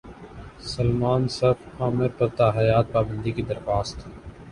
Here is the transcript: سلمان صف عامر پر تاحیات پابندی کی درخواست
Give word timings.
سلمان 0.65 1.27
صف 1.29 1.57
عامر 1.79 2.07
پر 2.09 2.27
تاحیات 2.29 2.91
پابندی 2.91 3.31
کی 3.31 3.41
درخواست 3.41 3.97